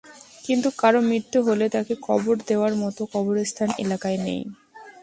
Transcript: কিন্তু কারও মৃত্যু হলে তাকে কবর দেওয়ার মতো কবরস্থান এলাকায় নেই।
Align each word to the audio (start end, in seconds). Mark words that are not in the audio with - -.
কিন্তু 0.45 0.69
কারও 0.77 0.99
মৃত্যু 1.09 1.39
হলে 1.47 1.65
তাকে 1.75 1.93
কবর 2.07 2.35
দেওয়ার 2.47 2.73
মতো 2.83 3.01
কবরস্থান 3.13 3.69
এলাকায় 3.83 4.19
নেই। 4.25 4.41